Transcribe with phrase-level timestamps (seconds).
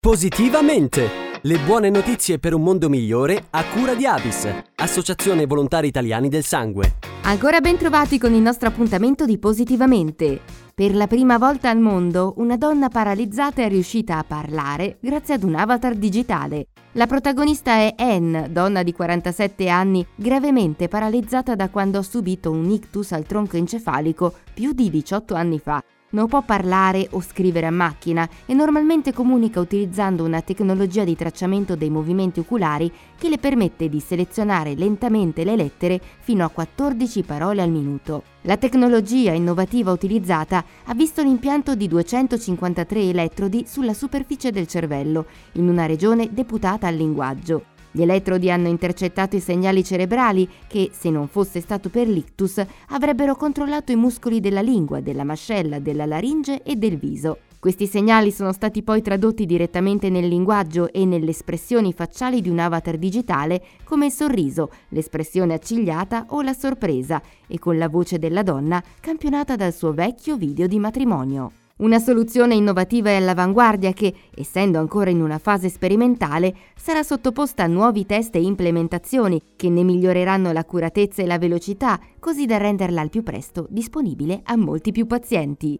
[0.00, 1.08] Positivamente!
[1.42, 6.44] Le buone notizie per un mondo migliore a cura di Avis, Associazione Volontari Italiani del
[6.44, 6.98] Sangue.
[7.22, 10.40] Ancora ben trovati con il nostro appuntamento di Positivamente.
[10.72, 15.42] Per la prima volta al mondo, una donna paralizzata è riuscita a parlare grazie ad
[15.42, 16.68] un avatar digitale.
[16.92, 22.70] La protagonista è Anne, donna di 47 anni, gravemente paralizzata da quando ha subito un
[22.70, 25.82] ictus al tronco encefalico più di 18 anni fa.
[26.10, 31.76] Non può parlare o scrivere a macchina e normalmente comunica utilizzando una tecnologia di tracciamento
[31.76, 37.60] dei movimenti oculari che le permette di selezionare lentamente le lettere fino a 14 parole
[37.60, 38.22] al minuto.
[38.42, 45.68] La tecnologia innovativa utilizzata ha visto l'impianto di 253 elettrodi sulla superficie del cervello, in
[45.68, 47.76] una regione deputata al linguaggio.
[47.90, 53.34] Gli elettrodi hanno intercettato i segnali cerebrali che, se non fosse stato per l'ictus, avrebbero
[53.34, 57.38] controllato i muscoli della lingua, della mascella, della laringe e del viso.
[57.60, 62.60] Questi segnali sono stati poi tradotti direttamente nel linguaggio e nelle espressioni facciali di un
[62.60, 68.44] avatar digitale come il sorriso, l'espressione accigliata o la sorpresa, e con la voce della
[68.44, 71.50] donna campionata dal suo vecchio video di matrimonio.
[71.78, 77.68] Una soluzione innovativa e all'avanguardia che, essendo ancora in una fase sperimentale, sarà sottoposta a
[77.68, 83.10] nuovi test e implementazioni che ne miglioreranno l'accuratezza e la velocità, così da renderla al
[83.10, 85.78] più presto disponibile a molti più pazienti.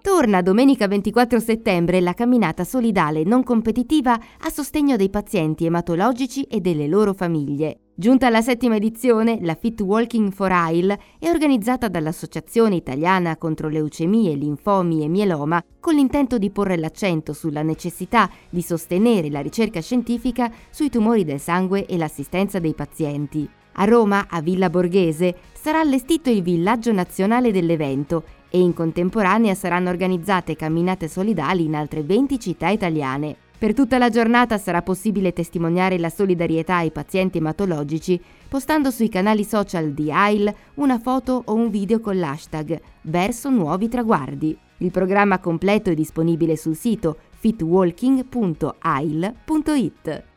[0.00, 6.60] Torna domenica 24 settembre la camminata solidale non competitiva a sostegno dei pazienti ematologici e
[6.60, 7.80] delle loro famiglie.
[7.96, 14.36] Giunta alla settima edizione, la Fit Walking for Isle è organizzata dall'Associazione Italiana contro leucemie,
[14.36, 20.48] linfomi e mieloma con l'intento di porre l'accento sulla necessità di sostenere la ricerca scientifica
[20.70, 23.50] sui tumori del sangue e l'assistenza dei pazienti.
[23.80, 29.90] A Roma, a Villa Borghese, sarà allestito il villaggio nazionale dell'evento e in contemporanea saranno
[29.90, 33.36] organizzate camminate solidali in altre 20 città italiane.
[33.58, 39.42] Per tutta la giornata sarà possibile testimoniare la solidarietà ai pazienti ematologici postando sui canali
[39.44, 44.56] social di AIL una foto o un video con l'hashtag Verso nuovi traguardi.
[44.78, 50.27] Il programma completo è disponibile sul sito fitwalking.ail.it.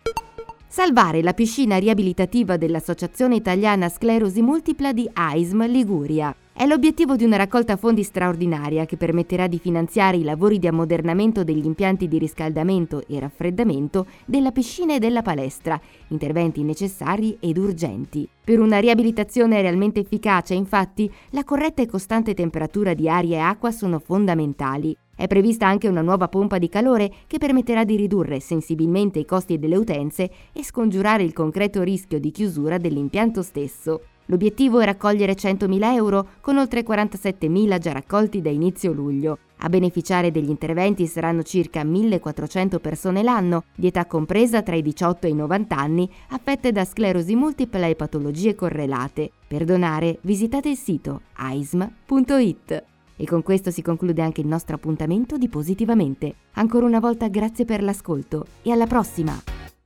[0.73, 6.33] Salvare la piscina riabilitativa dell'Associazione Italiana Sclerosi Multipla di AISM Liguria.
[6.53, 11.43] È l'obiettivo di una raccolta fondi straordinaria che permetterà di finanziare i lavori di ammodernamento
[11.43, 15.77] degli impianti di riscaldamento e raffreddamento della piscina e della palestra,
[16.07, 18.25] interventi necessari ed urgenti.
[18.41, 23.71] Per una riabilitazione realmente efficace, infatti, la corretta e costante temperatura di aria e acqua
[23.71, 24.95] sono fondamentali.
[25.21, 29.59] È prevista anche una nuova pompa di calore che permetterà di ridurre sensibilmente i costi
[29.59, 34.01] delle utenze e scongiurare il concreto rischio di chiusura dell'impianto stesso.
[34.25, 39.37] L'obiettivo è raccogliere 100.000 euro con oltre 47.000 già raccolti da inizio luglio.
[39.57, 45.27] A beneficiare degli interventi saranno circa 1.400 persone l'anno, di età compresa tra i 18
[45.27, 49.29] e i 90 anni, affette da sclerosi multipla e patologie correlate.
[49.47, 52.85] Per donare visitate il sito aism.it.
[53.21, 56.33] E con questo si conclude anche il nostro appuntamento di Positivamente.
[56.53, 59.39] Ancora una volta grazie per l'ascolto e alla prossima!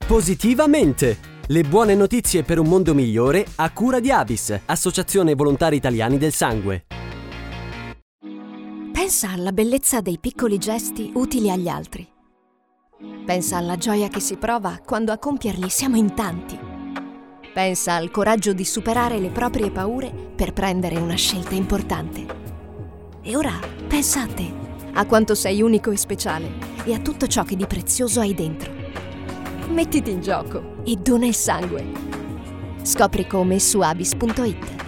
[0.08, 1.18] Positivamente!
[1.48, 6.32] Le buone notizie per un mondo migliore a cura di Avis, Associazione Volontari Italiani del
[6.32, 6.86] Sangue.
[8.94, 12.08] Pensa alla bellezza dei piccoli gesti utili agli altri.
[13.26, 16.58] Pensa alla gioia che si prova quando a compierli siamo in tanti.
[17.54, 22.45] Pensa al coraggio di superare le proprie paure per prendere una scelta importante.
[23.28, 24.54] E ora pensa a te,
[24.94, 26.48] a quanto sei unico e speciale
[26.84, 28.72] e a tutto ciò che di prezioso hai dentro.
[29.70, 31.84] Mettiti in gioco e dona il sangue.
[32.84, 34.85] Scopri come su abis.it.